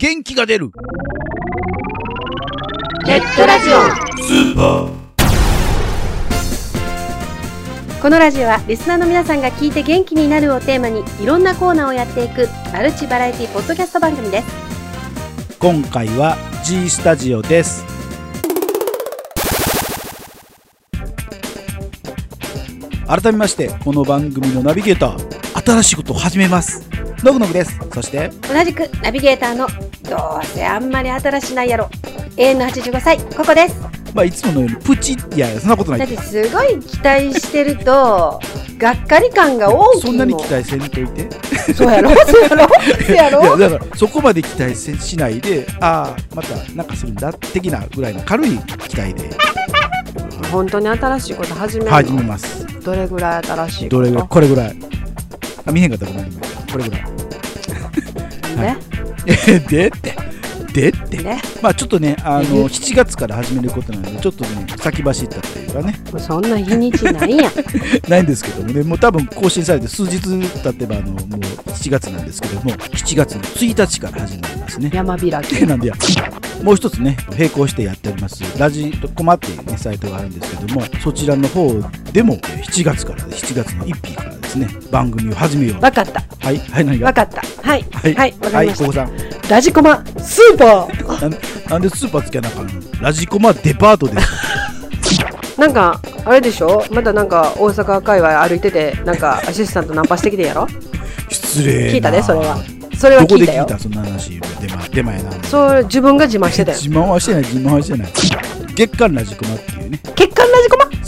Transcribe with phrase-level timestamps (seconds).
[0.00, 0.70] 元気が出る。
[3.04, 3.68] ネットラジ
[4.54, 4.90] オ。
[8.00, 14.46] このラジオはリスナーの皆さんが聞いて元気になるをテーマにいろんなコーナーをやっていくマルチバラエティポッドキャスト番組です。
[15.58, 17.84] 今回は G スタジオです。
[23.08, 26.88] 改めましてこの番組のナビゲーター新しいことを始めます。
[27.24, 27.76] ノグノグです。
[27.92, 29.66] そして同じくナビゲーターの
[30.08, 31.88] どうせあんまり新しないやろ。
[32.36, 33.76] 永遠の85歳ここです。
[34.14, 36.00] まあいつものようにプチいやそんなことない。
[36.00, 38.40] だってすごい期待してると
[38.78, 41.28] がっかり感が大きいもそんなに期待せんといて。
[41.74, 42.10] そうやろ？
[42.10, 42.68] そうやろ？
[43.06, 43.58] そうやろ？
[43.58, 49.30] だからそこまで期待せしないでああまたなんかするんだ的なぐらいの軽い期待で。
[50.50, 51.96] 本当に新しいこと始めるの？
[51.96, 52.66] 始めます。
[52.82, 54.76] どれぐらい新しいどれぐらいこれぐらい。
[55.66, 57.02] あ見へんかったらごめんこれぐらい。
[58.56, 58.97] ねえ
[59.68, 60.16] でって。
[60.72, 61.18] でって。
[61.18, 61.40] ね。
[61.62, 65.94] まあちょっとねあえの7月から始めることなのでちょっとね先走ったっていうかね。
[66.12, 67.52] もうそんな日にちないやん。
[68.08, 68.82] ないんですけどもね。
[68.82, 71.20] もう多分更新されて数日経てばあのもう
[71.70, 74.90] 7月なんですけども7月の1日から始まりますね。
[74.92, 75.56] 山開き。
[75.62, 75.94] え なんでや
[76.62, 78.42] もう一つね並行してやっております。
[78.58, 81.80] ラジコマっていうねサイトがあるんですけどもそちらの方
[82.12, 85.82] でもえー7月から7月の1日からですね番組を始めよう。
[85.82, 86.22] わかった。
[86.44, 87.06] はいはい何が？
[87.08, 87.42] わかった。
[87.62, 87.84] はい。
[87.92, 88.14] はい。
[88.14, 89.10] はいわかりました、ここさん。
[89.48, 91.20] ラジコマスーパー。
[91.22, 91.38] なん
[91.70, 92.72] なんでスーパーつけなあかんの？
[93.00, 94.28] ラジコマデパートです。
[95.60, 96.84] なんかあれでしょ？
[96.90, 100.66] まだなんか大阪界隈歩いててなんかアシスタントナンパしてきてんやろ？
[101.30, 101.92] 失礼な。
[101.92, 102.58] 聞いたねそれは。
[102.96, 103.66] それはどこ聞いたよ。
[103.66, 103.82] で聞いた？
[103.82, 104.40] そんな話。
[104.60, 106.78] デマデマやなそれ自分が自慢してたよ。
[106.78, 108.12] 自慢はしてない自慢はしてない。
[108.74, 110.00] 月刊ラジコマっていうね。
[110.14, 110.27] 血管ラジコマ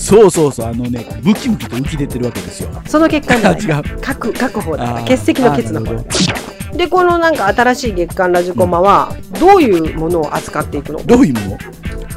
[0.01, 2.71] そうそうそうあのねムキムキと浮き出てるわけですよ。
[2.87, 4.01] その血管じゃない違う。
[4.01, 11.03] 各各方だからあー血石の血の方でこのなんか新しい月刊ラジコマはどういうものを扱っていくの？
[11.05, 11.57] どういうもの、ま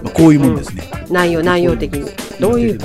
[0.06, 2.10] あ、こういうもんですね、内容内容的に。
[2.40, 2.80] どういう？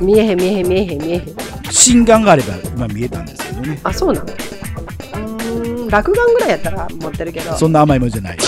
[0.00, 1.24] 見えへん見えへん見えへん見えへん。
[1.70, 3.80] 心眼があれば今見えたんですけどね。
[3.84, 5.88] あそうなのうーん。
[5.88, 7.54] 落眼ぐらいやったら持ってるけど。
[7.54, 8.38] そんな甘いもんじゃない、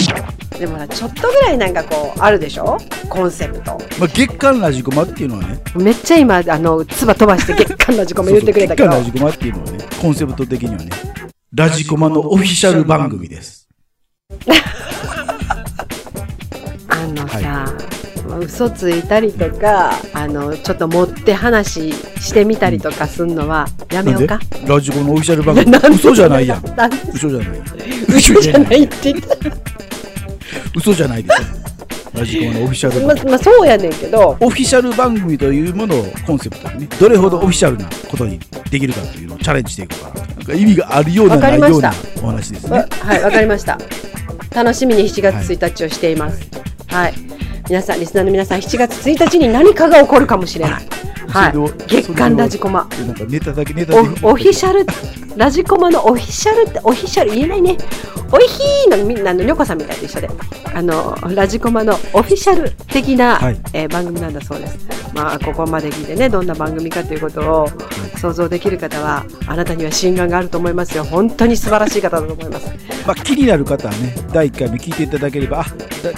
[0.58, 2.78] でもなちょっとぐらいなんかこうあるでしょ？
[3.08, 3.78] コンセプト。
[3.98, 5.60] まあ、月刊ラジコマっていうのはね。
[5.74, 8.88] めっちゃ今あの唾飛ばして月刊ラジコマ言ってくれたけど。
[8.90, 10.90] 月刊ラジコマっていうのはねコンセプト的にはね
[11.52, 13.68] ラジコマのオフィシャル番組です。
[16.88, 17.66] あのさ、
[18.38, 24.38] 嘘ついたりとかあのちょっと持って話してみたりとかすんのはやめようか。
[24.66, 25.76] ラジコのオフィシャル番組。
[25.94, 26.62] 嘘じゃないやん。
[27.14, 27.60] 嘘じゃない
[28.08, 29.36] 嘘じゃないって言った
[30.76, 31.48] 嘘じゃないですよ
[32.14, 33.24] ラジコマのオフィシャル番組。
[33.24, 34.36] ままあそうやねんけど。
[34.40, 42.86] オフィシャル番組というものをコンセプトにねどれほどオフィシャルなことにできるかというのをチャレンジしていこうかななんか意味があるようなわかないようなりましたお話ですわね。
[43.00, 43.78] はいわかりました。
[44.54, 46.40] 楽しみに7月1日をしています。
[46.86, 47.14] はい、
[47.68, 50.82] 皆さんリスナーの皆さん7月1日に何かが起こるかもしれない
[51.28, 51.86] はい。
[51.86, 52.84] 月刊ラジコマ。
[52.84, 54.08] なんかネタだけネタオで。
[54.08, 54.86] フオフィシャル
[55.36, 57.76] ラジコマのオフィシャルってオフィシャル言えないね。
[58.32, 60.30] おいひーのみんなのニョコさんみたいと一緒で。
[60.74, 63.60] あのラジコマのオフィシャル的な、はい。
[63.72, 64.78] えー番組なんだそうです。
[65.14, 67.68] まあここまで聞いてねどんな番組かということを
[68.18, 71.04] 想像できる方はあなたには心眼があると思いますよ。
[71.04, 72.86] 本当に素晴らしい方だと思います。
[73.06, 75.64] まあ、気になる方はね第1回目聞いていただければあ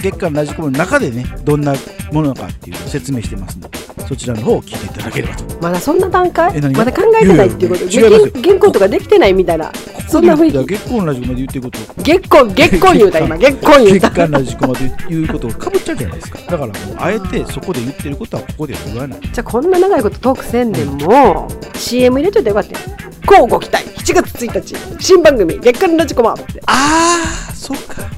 [0.01, 1.73] 月刊ラジコマの中でねどんな
[2.11, 3.78] ものかっていうのを説明してますので
[4.09, 5.35] そちらの方を聞いていただければ。
[5.35, 6.59] とまだそんな段階？
[6.71, 7.85] まだ考えてないっていうこと？
[7.85, 9.71] いやいやいや違いますよ原原稿とかできてないみたいな？
[10.07, 10.65] そんな雰囲気？
[10.65, 11.79] 月刊ラジコマで言ってること？
[12.01, 14.09] 月婚月婚言うた今月婚言うた。
[14.09, 16.39] 月刊ラジコマで言うことがかぶっちゃうじゃないですか。
[16.39, 19.19] だからもうあえてそこで言ってることはここでは言わない。
[19.21, 22.77] じゃあこんな長いことトークせんでも CM 入れといてよかったよ
[23.27, 23.85] こうご期待。
[23.85, 24.61] 7月1
[24.97, 25.03] 日。
[25.03, 26.31] 新番組月刊ラジコマ。
[26.31, 28.01] ああそうか。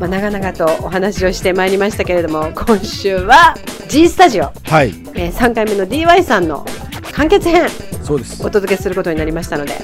[0.00, 3.54] まあ、長々とお話をしてまいりましたけれども今週は
[3.92, 4.88] G スタジオ、はい。
[5.14, 6.64] えー3回目の DY さんの
[7.12, 7.68] 完結編。
[8.02, 8.42] そうです。
[8.42, 9.74] お届けすることになりましたので。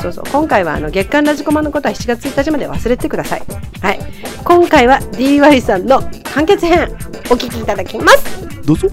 [0.00, 0.24] そうそう。
[0.30, 3.42] 今回はあの月刊ラジコマのことは7月1日まで忘れてください。
[3.82, 3.98] はい。
[4.44, 6.00] 今回は DY さんの
[6.32, 6.84] 完結編
[7.28, 8.62] お聞きいただきます。
[8.64, 8.88] どうぞ。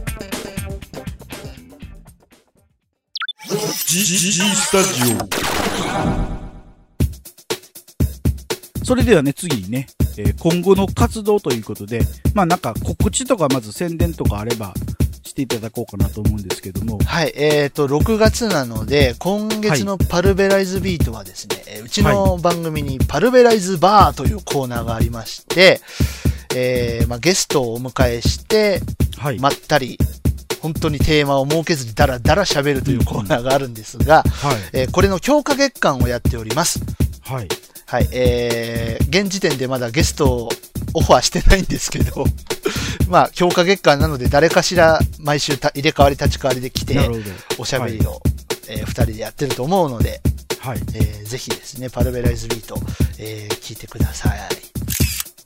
[3.86, 5.16] G, G, G スタジ
[8.84, 9.86] それではね次にね、
[10.18, 12.02] えー今後の活動ということで
[12.34, 14.74] まあなんか告知とかまず宣伝とかあれば
[15.28, 16.98] していただこうかなと思うんですけども。
[17.06, 25.80] はい、えっ、と、6月なので、今月のパルベライズビートはですね、えーうちの番組にパルベライズバーというコーナーがありまして、
[26.56, 28.82] えーまあ、ゲストをお迎えして、
[29.18, 29.98] はい、まったり、
[30.62, 34.56] 本当にテーマを設けずにダラダラ喋るというコーナーがあるんですが、はい。
[34.74, 36.80] えーこれの強化月間をやっております。
[37.22, 37.48] はい
[37.90, 40.50] はい、えー、現時点でまだゲストを
[40.94, 42.26] オファーしてないんですけど、
[43.08, 47.10] まあ、強化月間なので誰かしら毎週た入れ替わり立ち替わりで来て。
[47.58, 48.22] おしゃべりを、
[48.68, 50.22] えー二人でやってると思うので、
[50.60, 50.80] はい。
[50.96, 52.78] えーぜひですね、パルベライズビート、
[53.18, 54.40] えー聞いてください。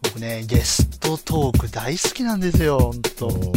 [0.02, 3.54] 僕ね、ゲストトーク大好きなんですよ、本当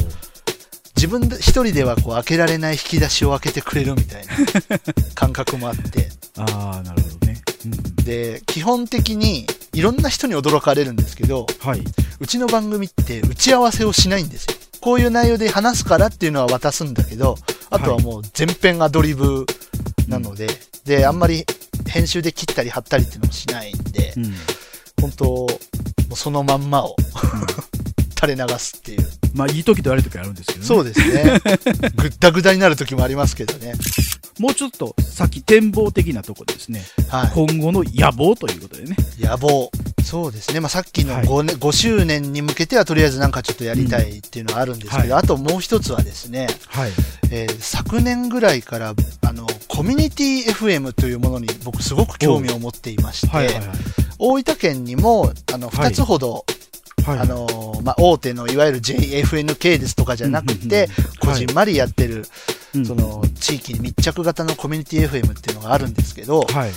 [0.95, 4.35] 自分で一人ではこう開けられない引き出しを開けてくれるみたいな
[5.15, 6.11] 感覚もあって。
[6.37, 7.24] ああ、なるほど。
[8.05, 11.83] で、基本的にいろんな人に驚かれるんですけど、はい。
[12.21, 14.55] うちの番組って打ち合わせをしないんですよ。
[14.81, 17.37] こういう内容で話すからっていうのは渡すんだけど、
[17.71, 19.47] あとはもう全編アドリブ
[20.09, 20.49] なので、
[20.85, 21.45] で、あんまり
[21.89, 24.35] 編集で切ったり貼ったりっていうのもしないんで、うん。
[25.01, 25.47] 本当も
[26.13, 26.97] うそのまんまを
[28.15, 29.07] 垂れ流すっていう。
[29.35, 30.67] まあ、いい時と悪い時あるんですけどね。
[30.67, 31.41] そうですね。
[31.97, 33.75] ぐったぐだになる時もありますけどね。
[34.39, 36.83] もうちょっと先展望的なとこですね。
[37.09, 38.97] は今後の野望ということでね。
[39.19, 39.23] い。
[39.23, 39.71] 野望。
[40.03, 40.61] そうですね。
[40.61, 46.91] まあ、さっきのはい 5, 年5周年に向けてはとりあえずなんかちょっとやりたいっていうのはあるんですけど、うんはいあともう一つはですね、はい。
[47.31, 53.67] えー昨年ぐらいから、あの、コミュニティ FM というものに僕すごく興味を持っていまして、はいはいはい。
[54.19, 56.45] 大分県にも、あの、はい2つほど、
[57.05, 60.89] はい、あのーまあ、大手のいわゆる JFNK ですとかじゃなくて、
[61.23, 62.27] うんこじんまりやってる、
[62.75, 62.87] うん。
[62.87, 66.71] その、地域に密着型のコミュニティ FM っていうのがあるんですけど、はい。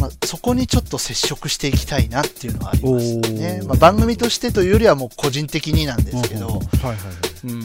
[0.00, 3.62] まあ、そこにちょっと接触していきたいなっていうのはありますね。
[3.66, 7.48] まあ、番組としてというよりはもう個人的になんですけど、はいはいはい。
[7.48, 7.60] うん。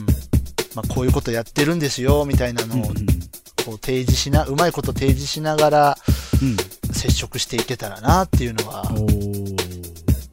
[0.76, 3.24] まあ、こういうことやってるんですよ、みたいなのを、うん
[3.66, 5.98] こう提示しな、うまいこと提示しながら
[6.42, 6.58] うん。
[6.94, 8.84] 接触していけたらなっていうのは、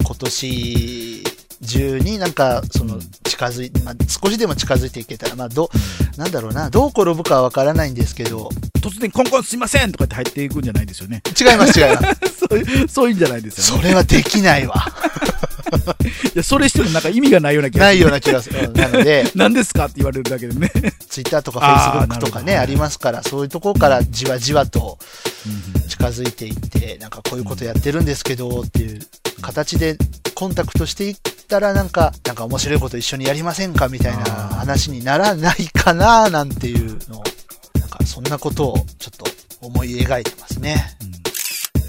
[0.04, 1.24] 今年
[1.66, 2.98] 中になんか、その、
[3.40, 5.70] 近づい、まあ、少しでも近づいていけたら、まあ、ど、
[6.18, 8.50] なんだろうな、どう転ぶかはわからないんですけど、
[8.82, 11.22] 突然、コンコンすいませんとかって入っていくんじゃないですよね。
[11.40, 12.20] 違います、違います。
[12.50, 13.82] そういう、そういうんじゃないですよね。
[13.82, 14.74] それはできないわ。
[16.34, 18.60] いや、それしてもなんか意味がないような気がないような気がする。
[18.60, 20.70] うんなので、 何ですかって言われるだけでね。
[21.08, 24.98] ツイッターとかあー Facebook とかね、なるほどありますから、そういうところからじわじわと
[25.46, 29.00] うん近づいていって、なんかこういうことやってるんですけど、っていう
[29.40, 29.96] 形で
[30.34, 31.16] コンタクトしてい
[31.56, 37.24] ったら、なんか、なんか面白いこと一緒にやりませんかみたいな話にならないかな、なんていうのを、
[37.80, 39.24] なんかそんなことをちょっと
[39.60, 40.96] 思い描いてますね。
[41.02, 41.10] うん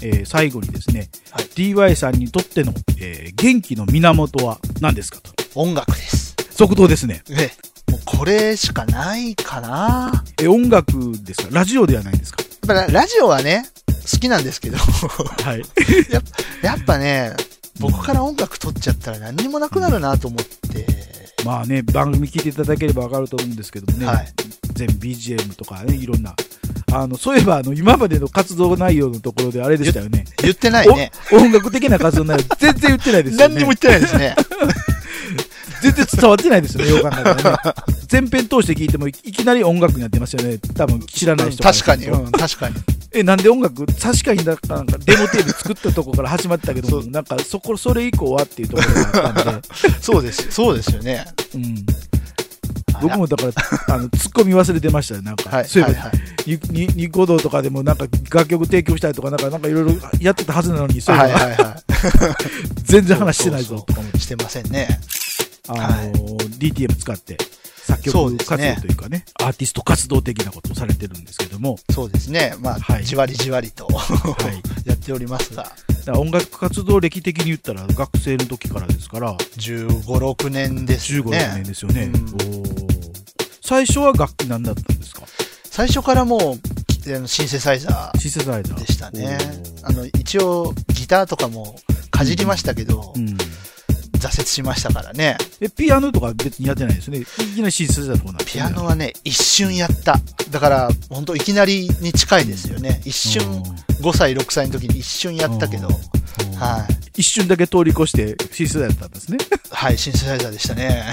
[0.04, 5.30] えー最後にですね、はい DY さんにとっての、えー元気の源は何ですかと。
[5.54, 6.34] 音楽です。
[6.50, 7.22] 即答ですね。
[7.30, 7.52] え
[7.88, 10.24] え、もうこれしかないかな。
[10.42, 10.92] え、音楽
[11.22, 11.48] ですか？
[11.52, 12.42] ラジオではないんですか？
[12.74, 13.64] やっぱラジオはね、
[14.10, 15.62] 好きなんですけど、はい。
[16.62, 17.30] やっぱね、
[17.82, 20.86] 僕から音楽取っちゃったら何にもなくなるなと思って、
[21.44, 24.32] まあね、番組聞いていただければわかると思うんですけどもね、はい
[24.72, 26.34] 全 BGM とかね、いろんな。
[26.92, 30.24] あの、そういえば、あの、今までの活動内容のところであれでしたよね。
[30.42, 31.10] 言ってないね。
[31.32, 33.54] お音楽的な活動内容、全然言ってないですよね。
[33.54, 34.34] 何にも言ってないですね。
[35.82, 37.74] 全然伝わってないですよね、よう考えたらね。
[38.10, 40.58] 前編通して聞いてもいきなり音楽になってますよね。
[40.58, 42.76] 多分知らない人ら確かに、うん、確かに。
[43.10, 49.68] え、なんで音楽、確かになんかデモテープ作ったとこから始まったけどなんかそこ、それ以降はっていうところがあったんで、
[50.00, 51.26] そうです、そうですよね。
[51.54, 51.84] うん。
[53.00, 55.22] 僕もだから、あの、突っ込み忘れてましたよ。
[55.22, 56.50] なんか、はい、そういえば、はい、はい。
[56.72, 61.76] ににニコ動とかでもなんか楽曲提供したりとか、なんか、なんかいろいろやってたはずなのに、そういうのはい、はい、は
[62.84, 64.20] 全然話してないぞとか思ってい。
[64.20, 65.00] してませんね。
[65.68, 67.36] あのー DTM 使って
[67.84, 72.54] 作曲活動というかね、アーティスト活動的なことをされてるんですけども、そうですね。
[72.60, 74.02] まあ、はいじわりじわりとは
[74.48, 74.62] い。
[74.88, 75.72] やっておりますが、
[76.16, 81.38] 音楽活動歴的に言ったら学生の時からですから、15、6年です15、ね。
[81.38, 82.12] 6年ですよね。
[83.64, 85.22] 最初は楽器何だったんですか？
[85.70, 88.76] 最初からもう、きあのシンセサイザシンセサイザー。
[88.76, 89.38] ーでしたね
[89.82, 91.76] あの、一応、ギターとかも
[92.10, 93.36] かじりましたけど、うん。
[94.22, 95.36] 挫折しましたからね。
[95.60, 97.18] え、ピアノとか別にやってないですね。
[97.18, 100.20] いきなりシンセサイザーとかなんピアノはね、一瞬やった。
[100.50, 103.00] だから、本当いきなりに近いですよね。
[103.04, 103.42] 一瞬、
[104.00, 106.22] 5歳、6歳の時に一瞬やったけど、うん
[106.56, 106.86] は
[107.16, 107.20] い。
[107.20, 109.38] 一瞬だけ通り越してシンセサイザーだったんですね。
[109.70, 111.04] はい、シンセサイザーでしたね。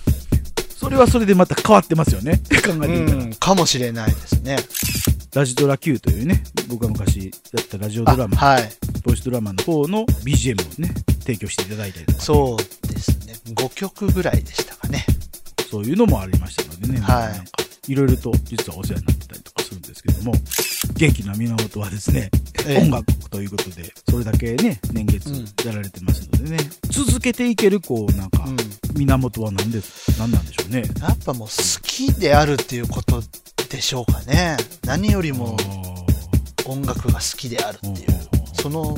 [0.76, 2.38] それはそれでまた変わってますよね。
[2.38, 3.24] 考えてうみたら。
[3.24, 4.56] ん、かもしれないですね。
[5.34, 8.72] ラジドラ Q というね、僕が昔やったラジオドラマ、あはい。
[9.04, 13.34] ボイスドラマの方の BGM をね、提供していただいたりとか、そうですね。
[13.54, 15.04] 5曲ぐらいでしたかね。
[15.70, 17.44] そういうのもありましたのでね、はいなんか
[17.88, 20.32] いろいろと実はお世話になってたりとかするんですけども、
[20.94, 22.30] 元気な源はですね、
[22.66, 26.58] ええ音楽ということで、それだけね、年月うんやられてますのでね、
[26.90, 28.56] 続けていける、こう、なんかう、ん。
[28.94, 30.82] 源は何です、何なんでしょうね。
[31.00, 33.22] やっぱもう好きであるっていうこと
[33.70, 34.56] でしょうかね。
[34.84, 35.56] 何よりも
[36.66, 38.20] 音楽が好きであるっていう、
[38.60, 38.96] その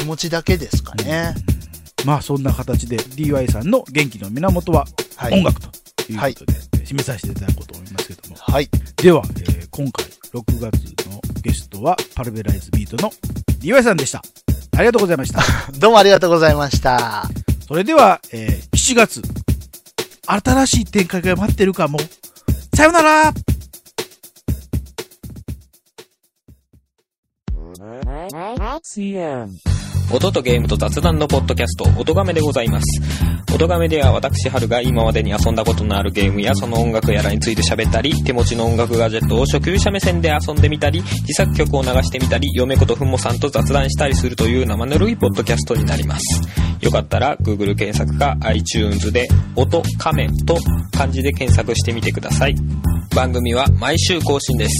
[0.00, 1.34] 気持ちだけですかね。
[2.06, 5.34] まあそんな形で DY さんの元気の源ははい。
[5.34, 5.68] 音楽と
[6.10, 6.54] いうことで、
[6.86, 8.36] 締めさせていただこうと思いますけども。
[8.36, 8.68] はい。
[8.96, 13.10] では、えー今回6月のゲストはパルベライズビートの
[13.60, 14.22] DY さんでした。
[14.76, 15.42] ありがとうございました。
[15.78, 17.28] どうもありがとうございました。
[17.68, 19.22] それでは、えー7月、
[20.26, 21.98] 新しい展開が待ってるかも。
[22.74, 23.34] さよなら
[30.12, 33.00] 音とゲームと雑談のポッドキャスト、音亀でございます。
[33.54, 46.42] 音亀では私、春が今までに遊んだことのあるゲームやその音楽やらについて喋ったり、手持ちの音楽ガジェットを初級者目線で遊んでみたり、自作曲を流してみたり、嫁子とふもさんと雑談したりするという生ぬるいポッドキャストになります。
[46.80, 50.58] よかったら、Google 検索か iTunes で、音亀と
[50.92, 52.56] 漢字で検索してみてください。
[53.14, 54.76] 番組は毎週更新です。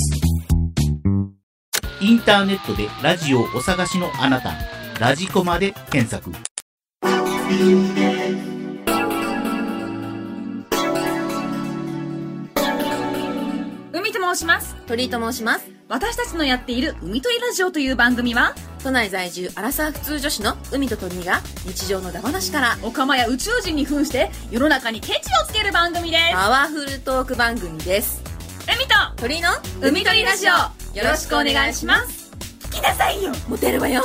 [2.00, 4.54] インターネットでラジオをお探しのあなた、
[5.00, 6.30] ラジコマで検索。
[13.94, 14.76] 海と申します。
[14.86, 15.70] 鳥居と申します。
[15.88, 18.54] 私たちのやっている海鳥ラジオという番組は、
[18.84, 26.34] 都内在住アラサー普通女子の海と鳥居が日常のダ話からオカマや宇宙人に扮して世の中にケチをつける番組です。
[26.34, 28.22] パワフルトーク番組です。
[28.66, 29.48] 海と鳥居の
[29.80, 32.30] 海鳥ラジオ、よろしくお願いします。
[32.64, 34.02] 聞きなさいよモテるわよ。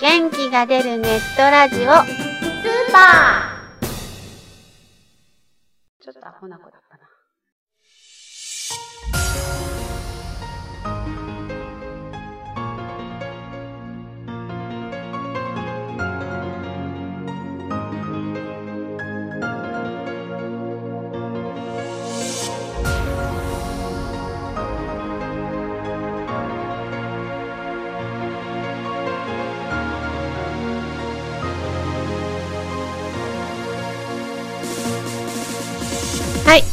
[0.00, 1.92] 元気が出るネットラジオスー
[2.90, 3.90] パー。
[6.00, 6.79] ちょっとアホな子だ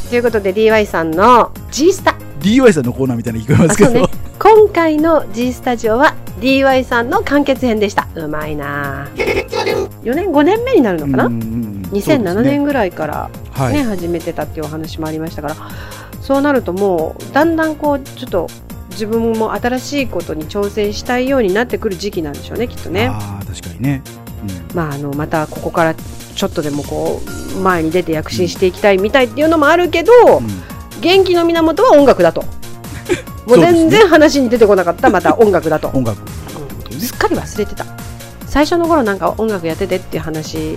[0.08, 4.06] ということで DY さんの G スタ DY さんのコーナーみたいに聞こえますけど、ね。
[4.38, 8.08] 今回の G スタジオは DY さんの完結編でした。
[8.14, 9.06] うまいな。
[9.14, 14.62] 4年5年目になるのかな、2007年ぐらいからはい、ね始めてたってい。
[14.62, 15.56] うお話もありましたから
[16.22, 18.46] そうなるともうだんだんこうちょっと
[18.90, 23.08] 自分も新しいことに挑戦したいようになってくる時期なんでしょうねきっとね。
[23.08, 24.02] ああ確かにね、
[24.74, 30.44] まああのまたここからちょっとでもこう前に出て躍進していきたいみたいっていうのもあるけど、うん。
[30.44, 32.42] うん元気の源は音楽だと。
[33.46, 35.88] もう全然話に出てこなかったまた音楽だと。
[35.88, 36.18] 音楽、
[36.98, 37.86] すっかり忘れてた。
[38.46, 40.76] 最初の頃なんか音楽やっててっていう話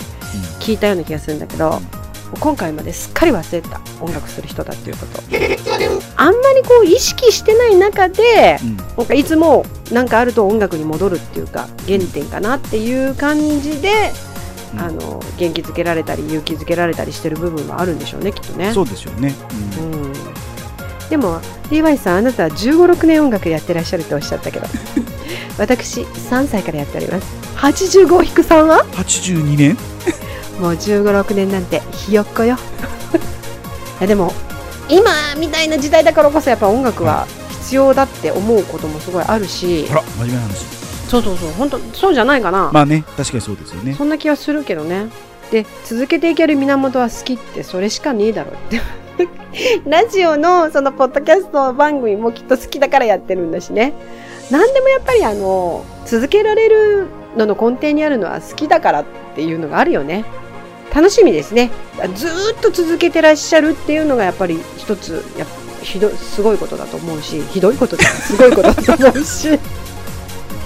[0.60, 1.82] 聞いたような気がするんだけど、
[2.40, 5.22] 今回まですっかり忘れてた音楽する人だっていうこと。
[6.16, 8.78] あんまりこう意識してない中でうん。
[8.78, 14.31] なんかいつもなんかあると音楽に戻るっていうか原点かなっていう感じで、うん
[14.78, 18.74] あの元気づけられたり勇気づけられたりしてる部分はあるんでしょうねきっとね。
[18.74, 19.36] そうですよね、
[19.78, 19.94] うん。
[19.94, 20.14] うん。
[21.10, 24.68] でも DY さんあなたは1 5 6年音楽やってらっしゃるとおっしゃったけど
[25.60, 27.28] 私3歳からやっております。
[27.58, 29.78] 85引く3は？82年。
[30.60, 32.56] もう1 5 6年なんてひよっこよ。
[34.00, 34.34] いやでも
[34.90, 39.86] 今みたいな時代だからこそやっぱ音楽は必要だって思うこともすごいあるし。
[39.90, 40.81] ほら真面目な話
[41.12, 43.94] そうそうそう本当そうじゃないかな、まあね確かにそうですよね。
[43.94, 45.10] そんな気はするけどね。
[45.52, 48.80] で続けていける源は好きってそれしかねえだろって
[49.86, 53.94] ラジオのそのポッドキャスト番組もきっと好きだからやってるんだしね。
[54.50, 60.24] 何でもやっぱりあの続けられるのの根底にあるのは好きだからっていうのがあるよね。
[60.96, 61.72] 楽しみですね。
[62.16, 65.46] ずーっと続けてらっしゃるっていうのがやっぱり一つや
[65.82, 69.60] ひどすごいことだと思うしひどいことだすごいことだと思うし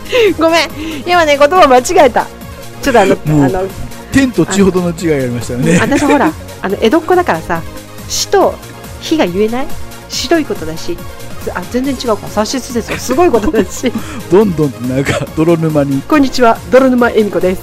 [0.39, 0.69] ごめん。
[1.05, 2.25] 今ね言葉間違えた。
[2.81, 3.63] ちょっとあの あの
[4.11, 5.77] 天と地ほどの違いがありましたよね。
[5.79, 6.31] 私ほら
[6.61, 7.61] あの江戸っ子だからさ
[8.07, 8.55] 「死」と
[9.01, 9.67] 「火」が言えない？
[10.09, 10.97] ひどいことだし
[11.53, 12.27] あ全然違うか。
[12.27, 12.97] 察しすですよ。
[12.97, 13.91] すごいことだし。
[14.31, 16.01] どんどんとなんか泥沼に。
[16.07, 16.57] こんにちは。
[16.71, 17.61] 泥沼恵美子です。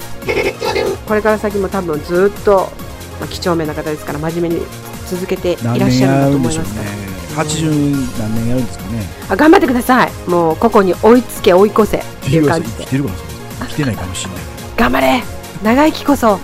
[1.05, 2.71] これから先も多分ずっと、
[3.19, 4.61] まあ、几帳面な方ですから真面目に
[5.09, 7.02] 続けてい何らっしゃるんだと思いますから
[7.33, 9.03] 80何年やるんですかね。
[9.29, 10.11] あ頑張ってください。
[10.29, 12.83] もうここに追いつけ追い越せっていう感じで。
[12.83, 14.43] 生きてるかなそれ生きてないかもしれない。
[14.77, 15.23] 頑張れ。
[15.63, 16.39] 長生きこそ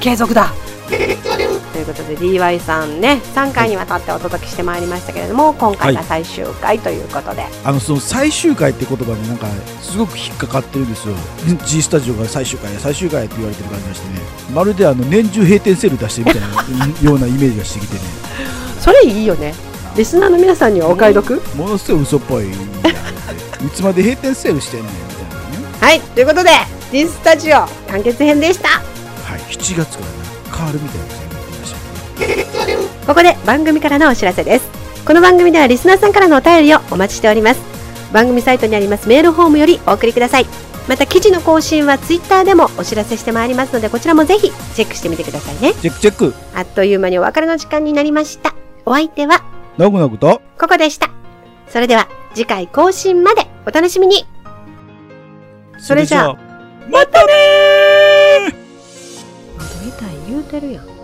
[0.00, 0.52] 継続だ。
[1.72, 9.46] ということで DY さんね3回にわたってお届けしてまいりましたけれども今回が最終回ということで、あのその最終回って言葉になんか
[9.80, 11.14] すごく引っかかってるんですよ。
[11.66, 14.20] G スタジオが最終回や最終回って言われてる感じがしてね。
[14.54, 18.00] まるであの年中閉店セール出してるみたいなようなイメージがしてきてね。
[18.78, 19.54] それいいよね
[19.96, 22.54] リスナーの皆さんにはお買い得、ものすごい嘘っぽいい
[23.74, 26.50] つまで閉店セールしてんねんみたいなねはい、ということで、
[26.90, 28.68] G スタジオ完結編でした。
[28.68, 30.16] はい7月からね
[30.50, 34.68] 変わるみたいなことになってましたここで番組からのお知らせです。
[35.04, 37.60] この番組ではリスナーさんからのお便りをお待ちしております。
[38.12, 40.46] 番組サイトにありますメールフォームよりお送りください。
[40.88, 45.74] また記事の更新はツイッターでもお知らせしてまいりますので、こちらもぜひチェックしてみてくださいね。
[45.74, 48.54] チェックチェックあっという間にお別れの時間になりました。
[48.84, 49.44] お相手は
[49.78, 51.10] なぐなぐとここでした。
[51.68, 54.26] それでは次回更新までお楽しみに。
[55.78, 56.36] それじゃあ、
[56.90, 58.54] またねー
[59.58, 61.01] 戻りたい言うてるやん。